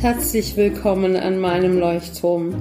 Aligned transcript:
Herzlich 0.00 0.56
willkommen 0.56 1.14
an 1.14 1.38
meinem 1.40 1.78
Leuchtturm. 1.78 2.54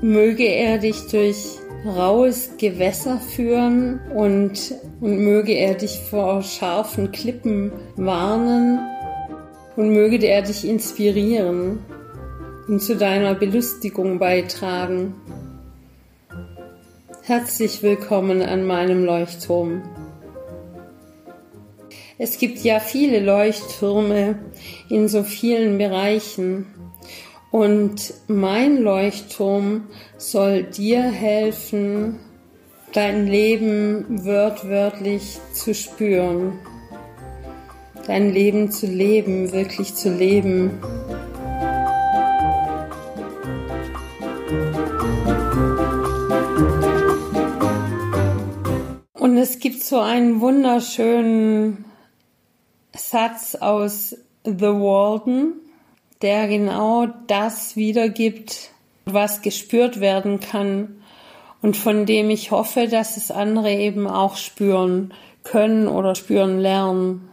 Möge 0.00 0.44
er 0.44 0.78
dich 0.78 1.08
durch 1.10 1.58
raues 1.84 2.50
Gewässer 2.56 3.18
führen 3.18 3.98
und, 4.14 4.76
und 5.00 5.18
möge 5.18 5.54
er 5.54 5.74
dich 5.74 5.98
vor 6.08 6.44
scharfen 6.44 7.10
Klippen 7.10 7.72
warnen 7.96 8.78
und 9.74 9.92
möge 9.92 10.24
er 10.24 10.42
dich 10.42 10.64
inspirieren 10.64 11.80
und 12.68 12.80
zu 12.80 12.94
deiner 12.96 13.34
Belustigung 13.34 14.20
beitragen. 14.20 15.16
Herzlich 17.22 17.82
willkommen 17.82 18.40
an 18.40 18.64
meinem 18.64 19.04
Leuchtturm. 19.04 19.82
Es 22.24 22.38
gibt 22.38 22.60
ja 22.60 22.78
viele 22.78 23.18
Leuchttürme 23.18 24.38
in 24.88 25.08
so 25.08 25.24
vielen 25.24 25.76
Bereichen. 25.76 26.66
Und 27.50 28.14
mein 28.28 28.76
Leuchtturm 28.80 29.88
soll 30.18 30.62
dir 30.62 31.02
helfen, 31.02 32.20
dein 32.92 33.26
Leben 33.26 34.24
wörtwörtlich 34.24 35.40
zu 35.52 35.74
spüren, 35.74 36.60
dein 38.06 38.32
Leben 38.32 38.70
zu 38.70 38.86
leben, 38.86 39.50
wirklich 39.50 39.96
zu 39.96 40.08
leben. 40.08 40.78
Und 49.14 49.36
es 49.38 49.58
gibt 49.58 49.82
so 49.82 49.98
einen 49.98 50.40
wunderschönen 50.40 51.86
Satz 52.94 53.54
aus 53.54 54.16
The 54.44 54.52
Walden, 54.52 55.54
der 56.20 56.48
genau 56.48 57.06
das 57.26 57.76
wiedergibt, 57.76 58.70
was 59.04 59.42
gespürt 59.42 60.00
werden 60.00 60.40
kann 60.40 61.02
und 61.62 61.76
von 61.76 62.06
dem 62.06 62.28
ich 62.30 62.50
hoffe, 62.50 62.88
dass 62.88 63.16
es 63.16 63.30
andere 63.30 63.72
eben 63.72 64.06
auch 64.06 64.36
spüren 64.36 65.14
können 65.44 65.88
oder 65.88 66.14
spüren 66.14 66.58
lernen. 66.58 67.28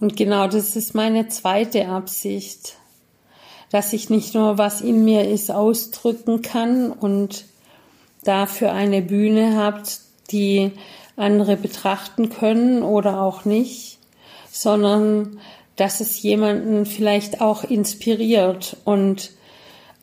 Und 0.00 0.16
genau 0.16 0.46
das 0.48 0.76
ist 0.76 0.94
meine 0.94 1.28
zweite 1.28 1.88
Absicht, 1.88 2.76
dass 3.70 3.92
ich 3.92 4.10
nicht 4.10 4.34
nur 4.34 4.58
was 4.58 4.80
in 4.80 5.04
mir 5.04 5.28
ist 5.28 5.50
ausdrücken 5.50 6.42
kann 6.42 6.90
und 6.92 7.46
dafür 8.22 8.72
eine 8.72 9.02
Bühne 9.02 9.56
habt, 9.56 10.00
die 10.30 10.72
andere 11.16 11.56
betrachten 11.56 12.30
können 12.30 12.82
oder 12.82 13.20
auch 13.20 13.44
nicht, 13.44 13.93
sondern 14.54 15.40
dass 15.74 16.00
es 16.00 16.22
jemanden 16.22 16.86
vielleicht 16.86 17.40
auch 17.40 17.64
inspiriert 17.64 18.76
und 18.84 19.32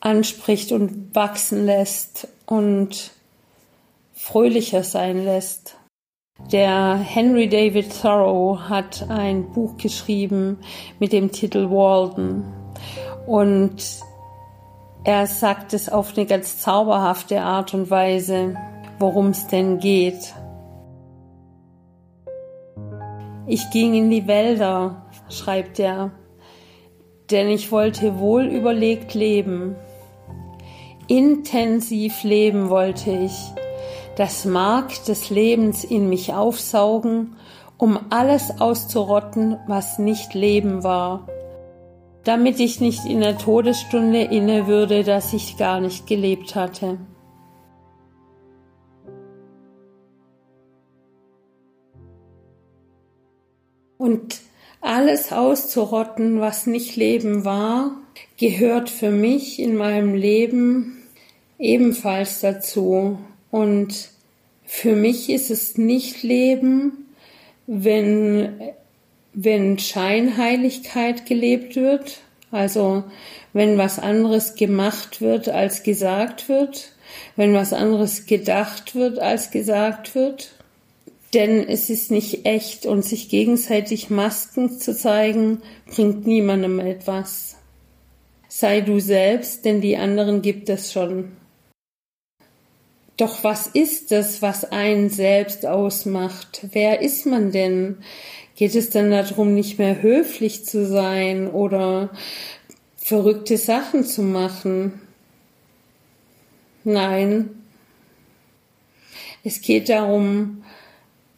anspricht 0.02 0.74
und 0.74 1.16
wachsen 1.16 1.66
lässt 1.66 2.28
und 2.46 3.12
fröhlicher 4.14 4.84
sein 4.84 5.24
lässt. 5.24 5.78
Der 6.52 6.96
Henry 6.96 7.48
David 7.48 8.02
Thoreau 8.02 8.60
hat 8.60 9.10
ein 9.10 9.54
Buch 9.54 9.78
geschrieben 9.78 10.58
mit 11.00 11.14
dem 11.14 11.32
Titel 11.32 11.70
Walden 11.70 12.44
und 13.26 14.02
er 15.06 15.28
sagt 15.28 15.74
es 15.74 15.88
auf 15.88 16.18
eine 16.18 16.26
ganz 16.26 16.60
zauberhafte 16.60 17.42
Art 17.42 17.74
und 17.74 17.90
Weise, 17.90 18.58
worum 19.00 19.30
es 19.30 19.48
denn 19.48 19.80
geht. 19.80 20.34
Ich 23.54 23.70
ging 23.70 23.96
in 23.96 24.10
die 24.10 24.28
Wälder, 24.28 25.08
schreibt 25.28 25.78
er, 25.78 26.12
denn 27.32 27.50
ich 27.50 27.70
wollte 27.70 28.18
wohl 28.18 28.46
überlegt 28.46 29.14
leben. 29.14 29.76
Intensiv 31.10 32.24
leben 32.24 32.70
wollte 32.70 33.12
ich, 33.12 33.34
das 34.16 34.46
Mark 34.46 35.04
des 35.04 35.30
Lebens 35.30 35.84
in 35.84 36.08
mich 36.08 36.32
aufsaugen, 36.34 37.36
um 37.78 38.00
alles 38.10 38.62
auszurotten, 38.62 39.58
was 39.68 40.00
nicht 40.00 40.34
Leben 40.34 40.86
war, 40.86 41.28
damit 42.24 42.58
ich 42.62 42.80
nicht 42.80 43.04
in 43.04 43.20
der 43.20 43.38
Todesstunde 43.38 44.22
inne 44.22 44.68
würde, 44.68 45.04
dass 45.04 45.34
ich 45.34 45.58
gar 45.58 45.82
nicht 45.82 46.08
gelebt 46.08 46.56
hatte. 46.56 47.00
Und 54.02 54.40
alles 54.82 55.32
auszurotten, 55.32 56.40
was 56.40 56.66
nicht 56.66 56.96
Leben 56.96 57.46
war, 57.46 57.92
gehört 58.40 58.90
für 58.90 59.12
mich 59.12 59.60
in 59.60 59.76
meinem 59.76 60.16
Leben 60.16 61.04
ebenfalls 61.60 62.42
dazu. 62.42 63.20
Und 63.52 64.10
für 64.66 64.96
mich 64.96 65.30
ist 65.30 65.52
es 65.52 65.78
nicht 65.78 66.24
Leben, 66.24 67.14
wenn, 67.68 68.60
wenn 69.36 69.78
Scheinheiligkeit 69.78 71.28
gelebt 71.28 71.76
wird, 71.76 72.22
also 72.50 73.04
wenn 73.54 73.78
was 73.78 74.00
anderes 74.00 74.56
gemacht 74.56 75.22
wird, 75.22 75.48
als 75.48 75.84
gesagt 75.84 76.50
wird, 76.50 76.94
wenn 77.36 77.54
was 77.54 77.72
anderes 77.72 78.26
gedacht 78.26 78.96
wird, 78.96 79.20
als 79.20 79.52
gesagt 79.52 80.16
wird, 80.16 80.54
denn 81.34 81.68
es 81.68 81.90
ist 81.90 82.12
nicht 82.12 82.46
echt 82.46 82.86
und 82.86 83.04
sich 83.04 83.30
gegenseitig 83.30 84.10
Masken 84.10 84.78
zu 84.80 84.96
zeigen, 84.96 85.62
bringt 85.88 86.28
niemandem 86.28 86.80
etwas. 86.80 87.58
Sei 88.50 88.82
du 88.82 89.00
selbst, 89.00 89.64
denn 89.64 89.80
die 89.80 89.96
anderen 89.96 90.42
gibt 90.42 90.68
es 90.70 90.92
schon. 90.92 91.32
Doch 93.16 93.44
was 93.44 93.68
ist 93.68 94.12
es, 94.12 94.42
was 94.42 94.72
einen 94.72 95.10
selbst 95.10 95.66
ausmacht? 95.66 96.66
Wer 96.72 97.02
ist 97.02 97.26
man 97.26 97.52
denn? 97.52 97.98
Geht 98.56 98.76
es 98.76 98.90
dann 98.90 99.12
darum, 99.12 99.54
nicht 99.54 99.80
mehr 99.80 100.02
höflich 100.02 100.66
zu 100.66 100.86
sein 100.86 101.48
oder 101.48 102.10
verrückte 102.98 103.58
Sachen 103.58 104.04
zu 104.04 104.22
machen? 104.22 105.02
Nein. 106.84 107.52
Es 109.44 109.62
geht 109.62 109.90
darum, 109.90 110.64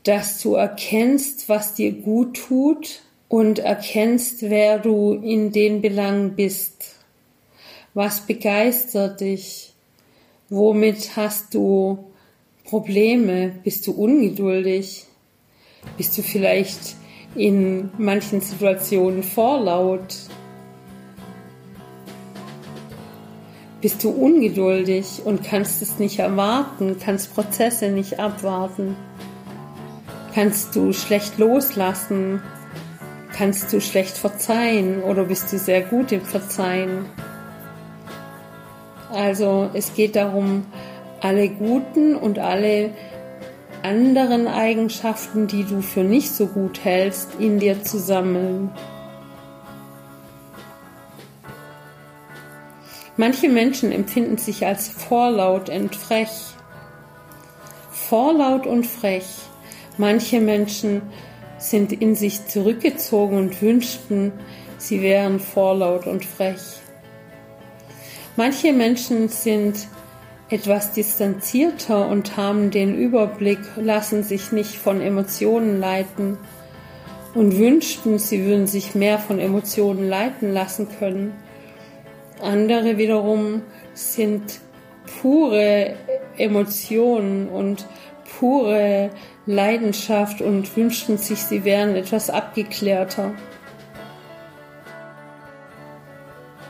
dass 0.04 0.42
du 0.42 0.56
erkennst, 0.56 1.48
was 1.50 1.76
dir 1.76 1.94
gut 1.94 2.36
tut 2.36 3.02
und 3.30 3.60
erkennst, 3.60 4.44
wer 4.44 4.78
du 4.78 5.14
in 5.14 5.52
den 5.52 5.82
Belangen 5.82 6.36
bist. 6.36 6.96
Was 7.94 8.22
begeistert 8.22 9.22
dich? 9.22 9.74
Womit 10.50 11.16
hast 11.16 11.54
du 11.54 12.12
Probleme? 12.66 13.54
Bist 13.64 13.88
du 13.88 13.92
ungeduldig? 13.92 15.06
Bist 15.98 16.18
du 16.18 16.22
vielleicht 16.22 16.96
in 17.36 17.90
manchen 17.98 18.42
Situationen 18.42 19.24
vorlaut? 19.24 20.16
Bist 23.82 24.04
du 24.04 24.10
ungeduldig 24.12 25.22
und 25.26 25.44
kannst 25.44 25.82
es 25.82 26.00
nicht 26.00 26.20
erwarten, 26.20 26.98
kannst 27.00 27.34
Prozesse 27.34 27.90
nicht 27.90 28.20
abwarten? 28.20 28.96
Kannst 30.34 30.76
du 30.76 30.94
schlecht 30.94 31.38
loslassen? 31.38 32.42
Kannst 33.38 33.72
du 33.72 33.80
schlecht 33.80 34.18
verzeihen 34.18 35.04
oder 35.04 35.26
bist 35.26 35.54
du 35.54 35.60
sehr 35.60 35.82
gut 35.82 36.12
im 36.12 36.22
Verzeihen? 36.22 37.06
Also 39.12 39.70
es 39.76 39.94
geht 39.94 40.16
darum, 40.16 40.66
alle 41.22 41.50
guten 41.50 42.16
und 42.16 42.40
alle 42.40 42.90
anderen 43.84 44.48
Eigenschaften, 44.48 45.46
die 45.46 45.66
du 45.66 45.84
für 45.84 46.04
nicht 46.04 46.32
so 46.32 46.48
gut 46.48 46.84
hältst, 46.84 47.36
in 47.38 47.60
dir 47.60 47.84
zu 47.84 48.00
sammeln. 48.00 48.72
Manche 53.18 53.50
Menschen 53.50 53.92
empfinden 53.92 54.40
sich 54.40 54.66
als 54.66 54.90
vorlaut 54.90 55.70
und 55.70 55.96
frech. 55.96 56.56
Vorlaut 57.92 58.66
und 58.66 58.88
frech 58.88 59.26
Manche 59.98 60.40
Menschen 60.40 61.02
sind 61.58 61.92
in 61.94 62.16
sich 62.16 62.48
zurückgezogen 62.48 63.38
und 63.38 63.62
wünschten, 63.62 64.32
sie 64.78 65.02
wären 65.02 65.40
vorlaut 65.40 66.08
und 66.08 66.26
frech. 66.26 66.82
Manche 68.36 68.74
Menschen 68.74 69.30
sind 69.30 69.88
etwas 70.50 70.94
distanzierter 70.94 72.08
und 72.10 72.38
haben 72.38 72.72
den 72.72 72.96
Überblick, 72.96 73.60
lassen 73.76 74.24
sich 74.24 74.52
nicht 74.52 74.76
von 74.76 75.02
Emotionen 75.02 75.80
leiten 75.80 76.38
und 77.34 77.58
wünschten, 77.58 78.20
sie 78.20 78.46
würden 78.46 78.68
sich 78.68 78.96
mehr 78.96 79.20
von 79.20 79.40
Emotionen 79.40 80.10
leiten 80.10 80.54
lassen 80.54 80.88
können. 81.00 81.34
Andere 82.42 82.98
wiederum 82.98 83.62
sind 83.94 84.60
pure 85.22 85.96
Emotionen 86.38 87.48
und 87.48 87.88
pure 88.40 89.12
Leidenschaft 89.46 90.42
und 90.42 90.76
wünschten 90.78 91.18
sich, 91.18 91.40
sie 91.40 91.66
wären 91.66 91.96
etwas 91.96 92.30
abgeklärter. 92.30 93.34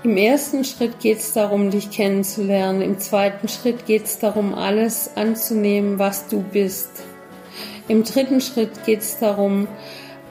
Im 0.03 0.17
ersten 0.17 0.65
Schritt 0.65 0.99
geht 0.99 1.19
es 1.19 1.31
darum, 1.31 1.71
dich 1.71 1.89
kennenzulernen. 1.89 2.81
Im 2.81 2.99
zweiten 2.99 3.47
Schritt 3.47 3.85
geht 3.85 4.03
es 4.03 4.19
darum, 4.19 4.53
alles 4.53 5.11
anzunehmen, 5.15 5.97
was 5.97 6.27
du 6.27 6.41
bist. 6.41 7.03
Im 7.87 8.03
dritten 8.03 8.41
Schritt 8.41 8.83
geht 8.85 8.99
es 8.99 9.19
darum, 9.19 9.67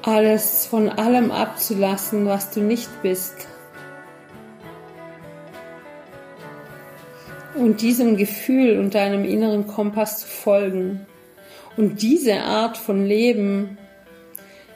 alles 0.02 0.66
von 0.66 0.90
allem 0.90 1.30
abzulassen, 1.30 2.26
was 2.26 2.50
du 2.50 2.60
nicht 2.60 2.90
bist. 3.02 3.46
Und 7.54 7.80
diesem 7.80 8.16
Gefühl 8.16 8.78
und 8.78 8.94
deinem 8.94 9.24
inneren 9.24 9.66
Kompass 9.66 10.18
zu 10.20 10.26
folgen. 10.26 11.06
Und 11.76 12.02
diese 12.02 12.40
Art 12.40 12.76
von 12.76 13.06
Leben 13.06 13.78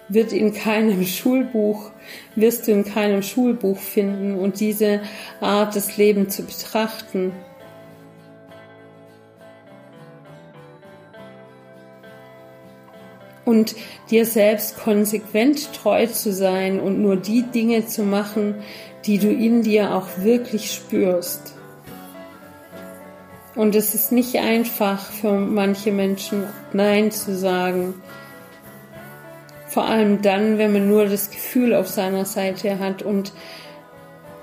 wird 0.08 0.32
in 0.32 0.54
keinem 0.54 1.04
Schulbuch, 1.06 1.90
wirst 2.34 2.66
du 2.66 2.72
in 2.72 2.84
keinem 2.84 3.22
Schulbuch 3.22 3.78
finden 3.78 4.36
und 4.36 4.60
diese 4.60 5.00
Art 5.40 5.74
des 5.74 5.96
Lebens 5.96 6.36
zu 6.36 6.42
betrachten. 6.42 7.32
Und 13.44 13.76
dir 14.10 14.26
selbst 14.26 14.76
konsequent 14.76 15.72
treu 15.72 16.06
zu 16.06 16.32
sein 16.32 16.80
und 16.80 17.00
nur 17.00 17.16
die 17.16 17.42
Dinge 17.42 17.86
zu 17.86 18.02
machen, 18.02 18.56
die 19.04 19.18
du 19.18 19.28
in 19.28 19.62
dir 19.62 19.94
auch 19.94 20.08
wirklich 20.18 20.72
spürst. 20.72 21.55
Und 23.56 23.74
es 23.74 23.94
ist 23.94 24.12
nicht 24.12 24.36
einfach 24.36 25.10
für 25.10 25.32
manche 25.32 25.90
Menschen 25.90 26.44
Nein 26.74 27.10
zu 27.10 27.34
sagen. 27.34 27.94
Vor 29.66 29.86
allem 29.86 30.20
dann, 30.22 30.58
wenn 30.58 30.72
man 30.72 30.88
nur 30.88 31.06
das 31.06 31.30
Gefühl 31.30 31.74
auf 31.74 31.88
seiner 31.88 32.26
Seite 32.26 32.78
hat 32.78 33.02
und 33.02 33.32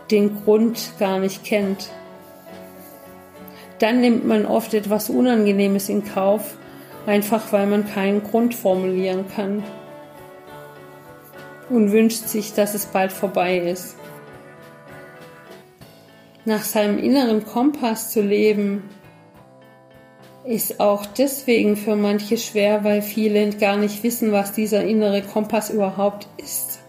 den 0.09 0.43
Grund 0.43 0.93
gar 0.99 1.19
nicht 1.19 1.43
kennt. 1.43 1.89
Dann 3.79 4.01
nimmt 4.01 4.25
man 4.25 4.45
oft 4.45 4.73
etwas 4.73 5.09
Unangenehmes 5.09 5.89
in 5.89 6.05
Kauf, 6.05 6.57
einfach 7.05 7.51
weil 7.51 7.67
man 7.67 7.87
keinen 7.87 8.23
Grund 8.23 8.55
formulieren 8.55 9.25
kann 9.35 9.63
und 11.69 11.91
wünscht 11.91 12.27
sich, 12.27 12.53
dass 12.53 12.73
es 12.73 12.85
bald 12.85 13.11
vorbei 13.11 13.57
ist. 13.57 13.95
Nach 16.45 16.63
seinem 16.63 16.97
inneren 16.97 17.45
Kompass 17.45 18.11
zu 18.11 18.21
leben, 18.21 18.83
ist 20.45 20.79
auch 20.79 21.05
deswegen 21.05 21.77
für 21.77 21.95
manche 21.95 22.37
schwer, 22.37 22.83
weil 22.83 23.01
viele 23.01 23.49
gar 23.51 23.77
nicht 23.77 24.03
wissen, 24.03 24.31
was 24.31 24.51
dieser 24.51 24.83
innere 24.83 25.21
Kompass 25.21 25.69
überhaupt 25.69 26.27
ist, 26.37 26.79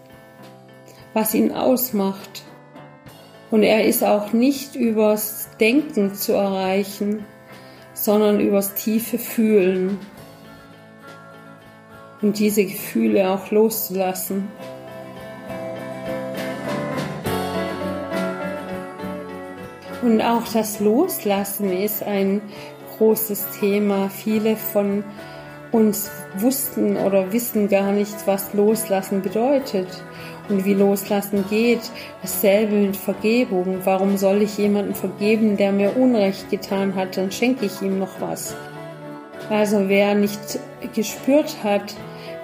was 1.13 1.33
ihn 1.33 1.51
ausmacht. 1.51 2.43
Und 3.51 3.63
er 3.63 3.85
ist 3.85 4.03
auch 4.03 4.33
nicht 4.33 4.75
übers 4.75 5.49
Denken 5.59 6.15
zu 6.15 6.33
erreichen, 6.33 7.23
sondern 7.93 8.39
übers 8.41 8.73
tiefe 8.73 9.17
Fühlen 9.17 9.99
und 12.21 12.39
diese 12.39 12.65
Gefühle 12.65 13.29
auch 13.29 13.51
loszulassen. 13.51 14.49
Und 20.01 20.21
auch 20.21 20.43
das 20.53 20.79
Loslassen 20.81 21.71
ist 21.71 22.03
ein 22.03 22.41
großes 22.97 23.45
Thema. 23.59 24.09
Viele 24.09 24.55
von 24.55 25.03
uns 25.71 26.09
wussten 26.37 26.97
oder 26.97 27.31
wissen 27.33 27.67
gar 27.67 27.91
nicht, 27.91 28.15
was 28.25 28.53
Loslassen 28.53 29.21
bedeutet 29.21 29.87
und 30.49 30.65
wie 30.65 30.73
Loslassen 30.73 31.45
geht. 31.49 31.81
Dasselbe 32.21 32.75
mit 32.75 32.97
Vergebung. 32.97 33.79
Warum 33.83 34.17
soll 34.17 34.41
ich 34.41 34.57
jemanden 34.57 34.95
vergeben, 34.95 35.57
der 35.57 35.71
mir 35.71 35.97
Unrecht 35.97 36.49
getan 36.49 36.95
hat? 36.95 37.17
Dann 37.17 37.31
schenke 37.31 37.65
ich 37.65 37.81
ihm 37.81 37.99
noch 37.99 38.21
was. 38.21 38.55
Also 39.49 39.89
wer 39.89 40.15
nicht 40.15 40.59
gespürt 40.95 41.57
hat, 41.63 41.95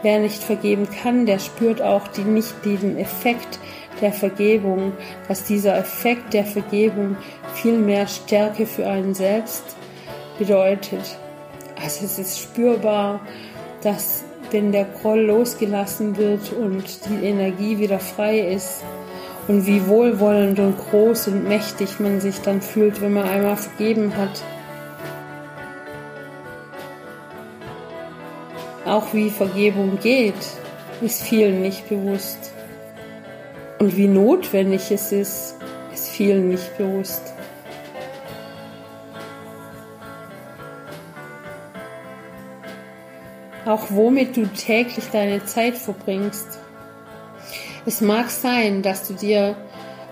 wer 0.04 0.20
nicht 0.20 0.44
vergeben 0.44 0.88
kann, 1.02 1.26
der 1.26 1.40
spürt 1.40 1.82
auch 1.82 2.08
die, 2.10 2.22
nicht 2.22 2.54
diesen 2.64 2.98
Effekt 2.98 3.60
der 4.02 4.14
Vergebung, 4.14 4.94
dass 5.28 5.44
dieser 5.44 5.78
Effekt 5.78 6.34
der 6.34 6.46
Vergebung 6.46 7.18
viel 7.54 7.78
mehr 7.78 8.08
Stärke 8.08 8.66
für 8.66 8.88
einen 8.88 9.14
selbst 9.14 9.76
bedeutet. 10.42 11.18
Also 11.80 12.06
es 12.06 12.18
ist 12.18 12.40
spürbar, 12.40 13.22
dass 13.84 14.24
wenn 14.50 14.72
der 14.72 14.86
Groll 14.86 15.22
losgelassen 15.22 16.18
wird 16.18 16.52
und 16.52 16.84
die 17.08 17.28
Energie 17.28 17.78
wieder 17.78 18.00
frei 18.00 18.40
ist 18.40 18.84
und 19.48 19.68
wie 19.68 19.86
wohlwollend 19.88 20.60
und 20.60 20.78
groß 20.78 21.28
und 21.28 21.48
mächtig 21.48 22.00
man 22.00 22.20
sich 22.20 22.42
dann 22.42 22.60
fühlt, 22.60 23.02
wenn 23.02 23.14
man 23.14 23.30
einmal 23.30 23.56
vergeben 23.56 24.18
hat. 24.18 24.42
Auch 28.86 29.14
wie 29.14 29.30
Vergebung 29.30 30.00
geht, 30.02 30.34
ist 31.02 31.22
vielen 31.22 31.62
nicht 31.62 31.88
bewusst. 31.88 32.52
Und 33.78 33.96
wie 33.96 34.08
notwendig 34.08 34.90
es 34.90 35.12
ist, 35.12 35.56
ist 35.94 36.10
vielen 36.10 36.50
nicht 36.50 36.78
bewusst. 36.78 37.31
Auch 43.66 43.88
womit 43.90 44.38
du 44.38 44.46
täglich 44.48 45.06
deine 45.12 45.46
Zeit 45.46 45.78
verbringst. 45.78 46.60
Es 47.86 48.02
mag 48.02 48.30
sein, 48.30 48.82
dass 48.82 49.08
du 49.08 49.14
dir 49.14 49.56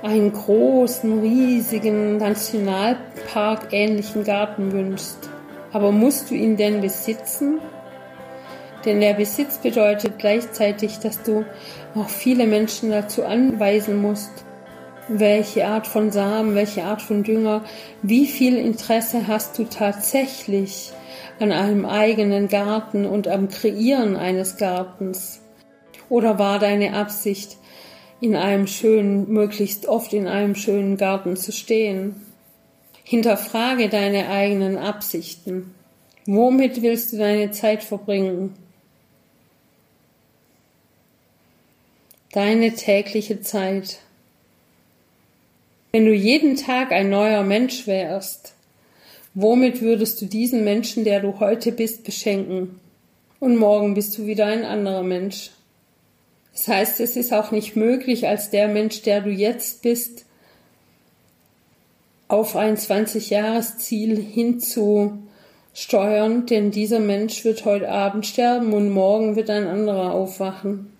einen 0.02 0.32
großen, 0.32 1.20
riesigen 1.22 2.18
Nationalpark 2.18 3.68
ähnlichen 3.72 4.24
Garten 4.24 4.72
wünschst. 4.72 5.30
Aber 5.72 5.92
musst 5.92 6.32
du 6.32 6.36
ihn 6.36 6.58
denn 6.58 6.82
besitzen? 6.82 7.60
Denn 8.86 9.02
der 9.02 9.14
Besitz 9.14 9.58
bedeutet 9.58 10.18
gleichzeitig, 10.18 11.00
dass 11.00 11.22
du 11.22 11.46
auch 11.96 12.08
viele 12.08 12.48
Menschen 12.48 12.92
dazu 12.92 13.26
anweisen 13.26 14.02
musst, 14.02 14.32
welche 15.10 15.68
Art 15.68 15.86
von 15.86 16.12
Samen, 16.12 16.56
welche 16.56 16.84
Art 16.84 17.02
von 17.02 17.24
Dünger, 17.24 17.64
wie 18.02 18.26
viel 18.26 18.58
Interesse 18.58 19.28
hast 19.28 19.58
du 19.58 19.66
tatsächlich 19.66 20.94
an 21.40 21.52
einem 21.52 21.86
eigenen 21.86 22.48
Garten 22.48 23.06
und 23.06 23.28
am 23.28 23.50
Kreieren 23.50 24.16
eines 24.16 24.58
Gartens? 24.58 25.42
Oder 26.10 26.40
war 26.40 26.60
deine 26.60 26.94
Absicht, 26.94 27.58
in 28.22 28.36
einem 28.36 28.68
schönen, 28.68 29.32
möglichst 29.32 29.88
oft 29.88 30.14
in 30.14 30.28
einem 30.28 30.56
schönen 30.56 30.98
Garten 30.98 31.38
zu 31.38 31.52
stehen? 31.52 32.16
Hinterfrage 33.04 33.90
deine 33.90 34.30
eigenen 34.30 34.78
Absichten. 34.78 35.74
Womit 36.26 36.82
willst 36.82 37.14
du 37.14 37.18
deine 37.18 37.52
Zeit 37.52 37.84
verbringen? 37.84 38.54
Deine 42.32 42.74
tägliche 42.76 43.42
Zeit. 43.42 44.00
Wenn 45.92 46.06
du 46.06 46.14
jeden 46.14 46.56
Tag 46.56 46.92
ein 46.92 47.10
neuer 47.10 47.42
Mensch 47.44 47.88
wärst, 47.88 48.54
Womit 49.42 49.82
würdest 49.82 50.22
du 50.22 50.26
diesen 50.26 50.66
Menschen, 50.66 51.06
der 51.06 51.22
du 51.22 51.40
heute 51.40 51.72
bist, 51.72 52.04
beschenken? 52.04 52.78
Und 53.40 53.56
morgen 53.56 53.94
bist 53.94 54.18
du 54.18 54.26
wieder 54.26 54.48
ein 54.48 54.66
anderer 54.66 55.02
Mensch. 55.02 55.52
Das 56.52 56.68
heißt, 56.68 57.00
es 57.00 57.16
ist 57.16 57.32
auch 57.32 57.52
nicht 57.52 57.78
möglich, 57.78 58.28
als 58.28 58.50
der 58.50 58.68
Mensch, 58.68 59.02
der 59.02 59.22
du 59.22 59.30
jetzt 59.30 59.82
bist, 59.82 60.26
auf 62.28 62.58
ein 62.58 62.76
20-Jahres-Ziel 62.76 64.22
hinzusteuern, 64.22 66.46
denn 66.46 66.72
dieser 66.72 67.00
Mensch 67.00 67.46
wird 67.46 67.64
heute 67.64 67.88
Abend 67.88 68.26
sterben 68.26 68.74
und 68.74 68.90
morgen 68.90 69.38
wird 69.38 69.50
ein 69.50 69.68
anderer 69.68 70.12
aufwachen. 70.12 70.92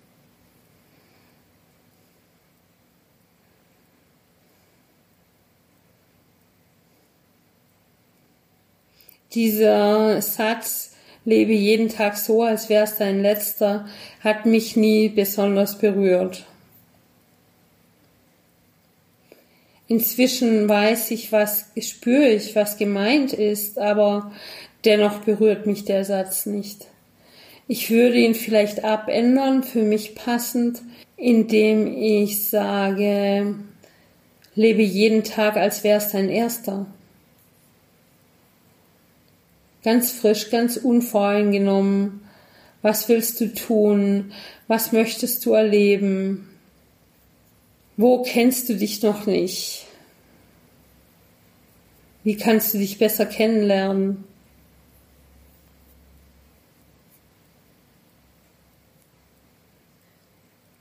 Dieser 9.34 10.20
Satz, 10.22 10.90
lebe 11.24 11.52
jeden 11.52 11.88
Tag 11.88 12.16
so, 12.16 12.42
als 12.42 12.68
wäre 12.68 12.84
es 12.84 12.96
dein 12.96 13.22
letzter, 13.22 13.86
hat 14.24 14.44
mich 14.44 14.76
nie 14.76 15.08
besonders 15.08 15.78
berührt. 15.78 16.44
Inzwischen 19.86 20.68
weiß 20.68 21.10
ich, 21.12 21.30
was 21.30 21.66
spüre 21.80 22.28
ich, 22.28 22.56
was 22.56 22.76
gemeint 22.76 23.32
ist, 23.32 23.78
aber 23.78 24.32
dennoch 24.84 25.20
berührt 25.20 25.66
mich 25.66 25.84
der 25.84 26.04
Satz 26.04 26.46
nicht. 26.46 26.86
Ich 27.68 27.90
würde 27.90 28.16
ihn 28.16 28.34
vielleicht 28.34 28.82
abändern, 28.82 29.62
für 29.62 29.82
mich 29.82 30.16
passend, 30.16 30.82
indem 31.16 31.86
ich 31.86 32.48
sage, 32.48 33.54
lebe 34.56 34.82
jeden 34.82 35.22
Tag, 35.22 35.56
als 35.56 35.84
wäre 35.84 35.98
es 35.98 36.10
dein 36.10 36.28
erster 36.30 36.86
ganz 39.82 40.12
frisch, 40.12 40.50
ganz 40.50 40.76
unvoreingenommen. 40.76 42.22
Was 42.82 43.08
willst 43.08 43.40
du 43.40 43.52
tun? 43.52 44.32
Was 44.68 44.92
möchtest 44.92 45.44
du 45.44 45.52
erleben? 45.52 46.48
Wo 47.96 48.22
kennst 48.22 48.68
du 48.68 48.76
dich 48.76 49.02
noch 49.02 49.26
nicht? 49.26 49.86
Wie 52.24 52.36
kannst 52.36 52.74
du 52.74 52.78
dich 52.78 52.98
besser 52.98 53.26
kennenlernen? 53.26 54.24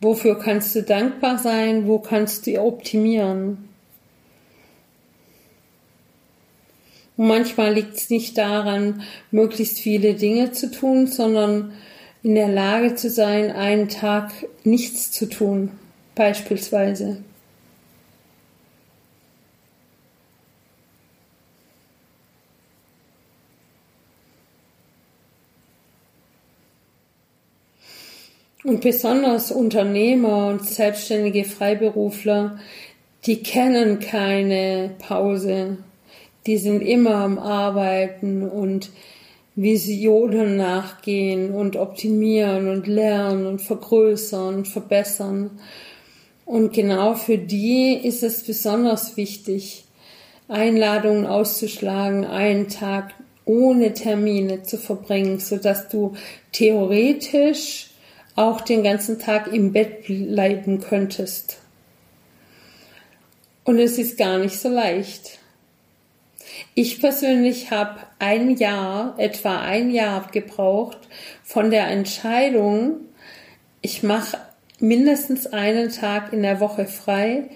Wofür 0.02 0.40
kannst 0.40 0.76
du 0.76 0.84
dankbar 0.84 1.38
sein? 1.38 1.88
Wo 1.88 2.00
kannst 2.00 2.48
du 2.48 2.58
optimieren? 2.62 3.69
Manchmal 7.28 7.74
liegt 7.74 7.96
es 7.96 8.10
nicht 8.10 8.38
daran, 8.38 9.02
möglichst 9.30 9.80
viele 9.80 10.14
Dinge 10.14 10.52
zu 10.52 10.72
tun, 10.72 11.08
sondern 11.08 11.74
in 12.24 12.36
der 12.36 12.48
Lage 12.48 12.96
zu 12.96 13.10
sein, 13.10 13.52
einen 13.52 13.90
Tag 13.90 14.32
nichts 14.64 15.12
zu 15.12 15.28
tun, 15.28 15.72
beispielsweise. 16.16 17.24
Und 28.64 28.82
besonders 28.82 29.52
Unternehmer 29.52 30.48
und 30.48 30.66
selbstständige 30.66 31.44
Freiberufler, 31.44 32.60
die 33.26 33.42
kennen 33.42 34.00
keine 34.00 34.92
Pause. 35.00 35.78
Die 36.46 36.58
sind 36.58 36.82
immer 36.82 37.16
am 37.16 37.38
Arbeiten 37.38 38.44
und 38.48 38.90
Visionen 39.56 40.56
nachgehen 40.56 41.54
und 41.54 41.76
optimieren 41.76 42.70
und 42.70 42.88
lernen 42.88 43.46
und 43.46 43.62
vergrößern 43.62 44.56
und 44.56 44.68
verbessern. 44.68 45.60
Und 46.46 46.74
genau 46.74 47.14
für 47.16 47.38
die 47.38 47.94
ist 47.94 48.24
es 48.24 48.44
besonders 48.44 49.18
wichtig, 49.18 49.84
Einladungen 50.48 51.26
auszuschlagen, 51.28 52.26
einen 52.26 52.70
Tag 52.70 53.14
ohne 53.46 53.94
Termine 53.94 54.64
zu 54.64 54.78
verbringen, 54.78 55.40
so 55.40 55.58
dass 55.58 55.90
du 55.90 56.14
theoretisch 56.52 57.90
auch 58.36 58.62
den 58.62 58.84
ganzen 58.84 59.20
Tag 59.20 59.52
im 59.54 59.74
Bett 59.74 60.06
bleiben 60.06 60.80
könntest. 60.80 61.58
Und 63.66 63.78
es 63.78 63.98
ist 63.98 64.18
gar 64.18 64.38
nicht 64.38 64.58
so 64.60 64.70
leicht. 64.70 65.40
Ich 66.76 67.02
persönlich 67.02 67.72
habe 67.72 68.00
ein 68.20 68.56
Jahr, 68.56 69.16
etwa 69.18 69.62
ein 69.62 69.92
Jahr 69.92 70.28
gebraucht 70.32 71.00
von 71.44 71.72
der 71.72 71.88
Entscheidung, 71.88 73.02
ich 73.82 74.04
mache 74.04 74.38
mindestens 74.80 75.48
einen 75.48 75.92
Tag 75.92 76.34
in 76.34 76.42
der 76.42 76.60
Woche 76.60 76.86
frei, 76.86 77.50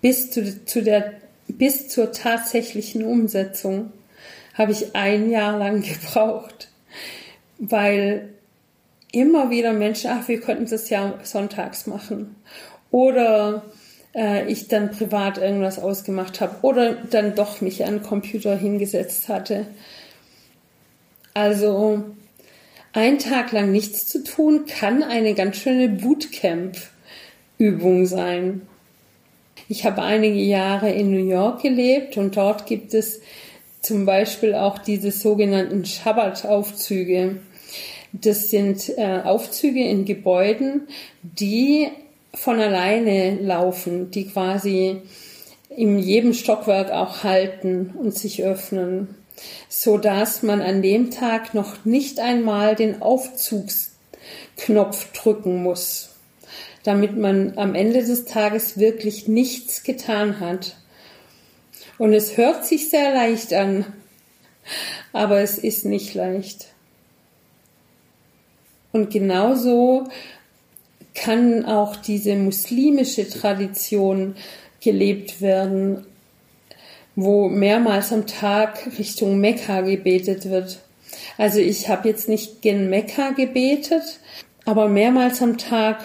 bis 0.00 0.30
zu, 0.30 0.64
zu 0.64 0.82
der, 0.82 1.14
bis 1.46 1.88
zur 1.88 2.12
tatsächlichen 2.12 3.04
Umsetzung 3.04 3.92
habe 4.54 4.72
ich 4.72 4.94
ein 4.94 5.30
Jahr 5.30 5.56
lang 5.56 5.82
gebraucht, 5.82 6.68
weil 7.58 8.30
immer 9.12 9.50
wieder 9.50 9.72
Menschen, 9.72 10.10
ach, 10.10 10.28
wir 10.28 10.40
könnten 10.40 10.68
das 10.68 10.90
ja 10.90 11.18
sonntags 11.22 11.86
machen. 11.86 12.36
Oder 12.90 13.62
äh, 14.14 14.50
ich 14.50 14.68
dann 14.68 14.90
privat 14.90 15.36
irgendwas 15.38 15.78
ausgemacht 15.78 16.40
habe. 16.40 16.56
Oder 16.62 16.94
dann 16.94 17.34
doch 17.34 17.60
mich 17.60 17.84
an 17.84 17.98
den 17.98 18.02
Computer 18.02 18.56
hingesetzt 18.56 19.28
hatte. 19.28 19.66
Also 21.34 22.04
ein 22.92 23.18
Tag 23.18 23.52
lang 23.52 23.70
nichts 23.70 24.06
zu 24.06 24.24
tun 24.24 24.64
kann 24.66 25.02
eine 25.02 25.34
ganz 25.34 25.56
schöne 25.56 25.88
Bootcamp-Übung 25.88 28.06
sein. 28.06 28.62
Ich 29.68 29.84
habe 29.84 30.02
einige 30.02 30.40
Jahre 30.40 30.90
in 30.90 31.10
New 31.10 31.28
York 31.28 31.62
gelebt 31.62 32.16
und 32.16 32.36
dort 32.36 32.66
gibt 32.66 32.94
es 32.94 33.20
zum 33.82 34.06
Beispiel 34.06 34.54
auch 34.54 34.78
diese 34.78 35.10
sogenannten 35.10 35.84
Schabbat-Aufzüge. 35.84 37.40
Das 38.12 38.50
sind 38.50 38.88
äh, 38.96 39.20
Aufzüge 39.22 39.84
in 39.84 40.06
Gebäuden, 40.06 40.88
die 41.22 41.88
von 42.38 42.60
alleine 42.60 43.36
laufen, 43.40 44.12
die 44.12 44.28
quasi 44.28 45.02
in 45.68 45.98
jedem 45.98 46.34
Stockwerk 46.34 46.92
auch 46.92 47.24
halten 47.24 47.94
und 47.98 48.14
sich 48.14 48.44
öffnen, 48.44 49.16
so 49.68 49.98
dass 49.98 50.42
man 50.42 50.62
an 50.62 50.80
dem 50.82 51.10
Tag 51.10 51.54
noch 51.54 51.84
nicht 51.84 52.20
einmal 52.20 52.76
den 52.76 53.02
Aufzugsknopf 53.02 55.12
drücken 55.12 55.62
muss, 55.62 56.14
damit 56.84 57.16
man 57.16 57.58
am 57.58 57.74
Ende 57.74 58.04
des 58.04 58.24
Tages 58.24 58.78
wirklich 58.78 59.28
nichts 59.28 59.82
getan 59.82 60.40
hat. 60.40 60.76
Und 61.98 62.12
es 62.12 62.36
hört 62.36 62.64
sich 62.64 62.88
sehr 62.88 63.12
leicht 63.12 63.52
an, 63.52 63.84
aber 65.12 65.40
es 65.40 65.58
ist 65.58 65.84
nicht 65.84 66.14
leicht. 66.14 66.68
Und 68.92 69.10
genauso 69.10 70.04
kann 71.22 71.64
auch 71.64 71.96
diese 71.96 72.36
muslimische 72.36 73.28
Tradition 73.28 74.36
gelebt 74.80 75.40
werden, 75.40 76.06
wo 77.16 77.48
mehrmals 77.48 78.12
am 78.12 78.26
Tag 78.26 78.78
Richtung 78.98 79.40
Mekka 79.40 79.80
gebetet 79.80 80.48
wird. 80.48 80.78
Also 81.36 81.58
ich 81.58 81.88
habe 81.88 82.08
jetzt 82.08 82.28
nicht 82.28 82.62
gen 82.62 82.88
Mekka 82.88 83.30
gebetet, 83.30 84.20
aber 84.64 84.88
mehrmals 84.88 85.42
am 85.42 85.58
Tag 85.58 86.04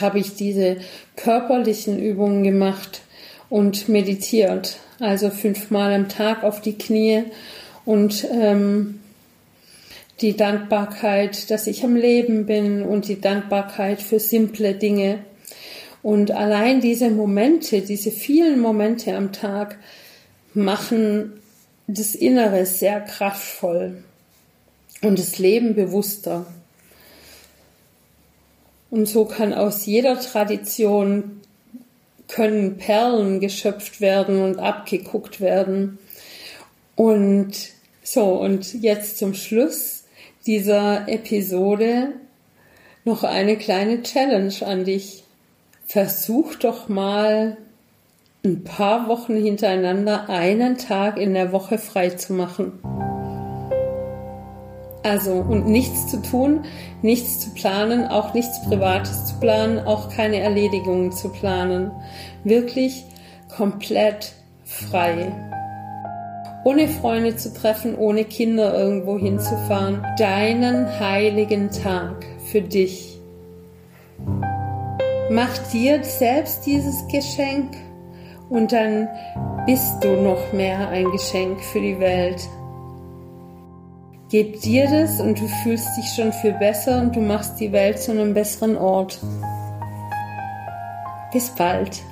habe 0.00 0.18
ich 0.18 0.34
diese 0.34 0.78
körperlichen 1.14 1.98
Übungen 2.02 2.42
gemacht 2.42 3.02
und 3.48 3.88
meditiert. 3.88 4.78
Also 4.98 5.30
fünfmal 5.30 5.92
am 5.92 6.08
Tag 6.08 6.42
auf 6.42 6.60
die 6.60 6.76
Knie 6.76 7.24
und 7.84 8.26
ähm, 8.32 9.00
die 10.20 10.36
Dankbarkeit, 10.36 11.50
dass 11.50 11.66
ich 11.66 11.84
am 11.84 11.94
Leben 11.94 12.46
bin 12.46 12.82
und 12.82 13.08
die 13.08 13.20
Dankbarkeit 13.20 14.00
für 14.00 14.18
simple 14.18 14.74
Dinge. 14.74 15.24
Und 16.02 16.30
allein 16.30 16.80
diese 16.80 17.10
Momente, 17.10 17.82
diese 17.82 18.10
vielen 18.10 18.60
Momente 18.60 19.16
am 19.16 19.32
Tag 19.32 19.78
machen 20.54 21.40
das 21.86 22.14
Innere 22.14 22.66
sehr 22.66 23.00
kraftvoll 23.00 24.02
und 25.02 25.18
das 25.18 25.38
Leben 25.38 25.74
bewusster. 25.74 26.46
Und 28.90 29.06
so 29.06 29.24
kann 29.24 29.52
aus 29.52 29.84
jeder 29.86 30.18
Tradition 30.18 31.40
können 32.28 32.76
Perlen 32.76 33.40
geschöpft 33.40 34.00
werden 34.00 34.40
und 34.42 34.58
abgeguckt 34.58 35.40
werden. 35.40 35.98
Und 36.94 37.52
so, 38.02 38.40
und 38.40 38.82
jetzt 38.82 39.18
zum 39.18 39.34
Schluss 39.34 40.04
dieser 40.46 41.08
Episode 41.08 42.12
noch 43.04 43.24
eine 43.24 43.56
kleine 43.56 44.02
Challenge 44.02 44.54
an 44.64 44.84
dich. 44.84 45.24
Versuch 45.86 46.54
doch 46.56 46.88
mal 46.88 47.56
ein 48.44 48.64
paar 48.64 49.08
Wochen 49.08 49.36
hintereinander 49.36 50.28
einen 50.28 50.78
Tag 50.78 51.18
in 51.18 51.34
der 51.34 51.52
Woche 51.52 51.78
frei 51.78 52.10
zu 52.10 52.32
machen. 52.32 52.72
Also, 55.02 55.34
und 55.34 55.68
nichts 55.68 56.08
zu 56.08 56.20
tun, 56.20 56.64
nichts 57.00 57.38
zu 57.38 57.50
planen, 57.50 58.06
auch 58.06 58.34
nichts 58.34 58.60
Privates 58.62 59.26
zu 59.26 59.38
planen, 59.38 59.78
auch 59.78 60.10
keine 60.10 60.40
Erledigungen 60.40 61.12
zu 61.12 61.28
planen. 61.28 61.92
Wirklich 62.42 63.04
komplett 63.48 64.32
frei 64.64 65.32
ohne 66.66 66.88
Freunde 66.88 67.36
zu 67.36 67.54
treffen, 67.54 67.96
ohne 67.96 68.24
Kinder 68.24 68.76
irgendwo 68.76 69.16
hinzufahren. 69.16 70.04
Deinen 70.18 70.98
heiligen 70.98 71.70
Tag 71.70 72.26
für 72.50 72.60
dich. 72.60 73.20
Mach 75.30 75.56
dir 75.72 76.02
selbst 76.02 76.66
dieses 76.66 77.06
Geschenk 77.06 77.76
und 78.48 78.72
dann 78.72 79.08
bist 79.64 80.02
du 80.02 80.16
noch 80.16 80.52
mehr 80.52 80.88
ein 80.88 81.08
Geschenk 81.12 81.60
für 81.60 81.80
die 81.80 82.00
Welt. 82.00 82.42
Gib 84.28 84.60
dir 84.60 84.90
das 84.90 85.20
und 85.20 85.38
du 85.38 85.46
fühlst 85.62 85.96
dich 85.96 86.08
schon 86.16 86.32
viel 86.32 86.54
besser 86.54 87.00
und 87.00 87.14
du 87.14 87.20
machst 87.20 87.60
die 87.60 87.70
Welt 87.70 88.00
zu 88.00 88.10
einem 88.10 88.34
besseren 88.34 88.76
Ort. 88.76 89.20
Bis 91.32 91.48
bald. 91.50 92.02